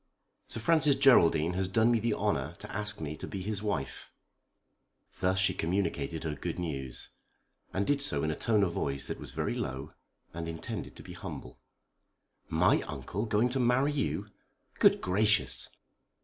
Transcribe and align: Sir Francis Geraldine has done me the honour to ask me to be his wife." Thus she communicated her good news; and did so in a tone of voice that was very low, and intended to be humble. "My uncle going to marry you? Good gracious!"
Sir 0.47 0.59
Francis 0.59 0.95
Geraldine 0.95 1.53
has 1.53 1.67
done 1.67 1.91
me 1.91 1.99
the 1.99 2.15
honour 2.15 2.55
to 2.57 2.71
ask 2.75 2.99
me 2.99 3.15
to 3.17 3.27
be 3.27 3.43
his 3.43 3.61
wife." 3.61 4.09
Thus 5.19 5.37
she 5.37 5.53
communicated 5.53 6.23
her 6.23 6.33
good 6.33 6.57
news; 6.57 7.09
and 7.71 7.85
did 7.85 8.01
so 8.01 8.23
in 8.23 8.31
a 8.31 8.35
tone 8.35 8.63
of 8.63 8.71
voice 8.71 9.05
that 9.05 9.19
was 9.19 9.31
very 9.31 9.53
low, 9.53 9.93
and 10.33 10.47
intended 10.47 10.95
to 10.95 11.03
be 11.03 11.13
humble. 11.13 11.59
"My 12.49 12.81
uncle 12.87 13.27
going 13.27 13.49
to 13.49 13.59
marry 13.59 13.91
you? 13.91 14.31
Good 14.79 15.01
gracious!" 15.01 15.69